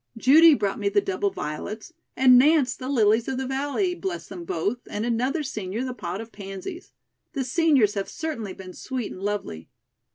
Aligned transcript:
Judy 0.17 0.55
brought 0.55 0.79
me 0.79 0.89
the 0.89 0.99
double 0.99 1.29
violets 1.29 1.93
and 2.17 2.35
Nance 2.39 2.75
the 2.75 2.89
lilies 2.89 3.27
of 3.27 3.37
the 3.37 3.45
valley, 3.45 3.93
bless 3.93 4.27
them 4.27 4.45
both, 4.45 4.79
and 4.89 5.05
another 5.05 5.43
senior 5.43 5.83
the 5.85 5.93
pot 5.93 6.19
of 6.19 6.31
pansies. 6.31 6.93
The 7.33 7.43
seniors 7.43 7.93
have 7.93 8.09
certainly 8.09 8.53
been 8.53 8.73
sweet 8.73 9.11
and 9.11 9.21
lovely." 9.21 9.69